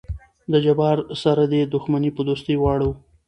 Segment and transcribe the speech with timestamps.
[0.51, 2.91] د جبار سره دې دښمني په دوستي واړو.